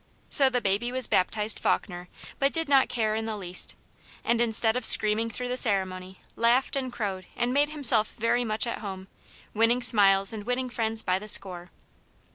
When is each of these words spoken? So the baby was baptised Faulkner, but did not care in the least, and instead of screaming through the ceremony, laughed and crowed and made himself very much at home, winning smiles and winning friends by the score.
So 0.29 0.49
the 0.49 0.61
baby 0.61 0.91
was 0.91 1.05
baptised 1.05 1.59
Faulkner, 1.59 2.07
but 2.39 2.51
did 2.51 2.67
not 2.67 2.89
care 2.89 3.13
in 3.13 3.27
the 3.27 3.37
least, 3.37 3.75
and 4.23 4.41
instead 4.41 4.75
of 4.75 4.83
screaming 4.83 5.29
through 5.29 5.49
the 5.49 5.57
ceremony, 5.57 6.17
laughed 6.35 6.75
and 6.75 6.91
crowed 6.91 7.27
and 7.35 7.53
made 7.53 7.69
himself 7.69 8.15
very 8.17 8.43
much 8.43 8.65
at 8.65 8.79
home, 8.79 9.09
winning 9.53 9.83
smiles 9.83 10.33
and 10.33 10.43
winning 10.45 10.71
friends 10.71 11.03
by 11.03 11.19
the 11.19 11.27
score. 11.27 11.69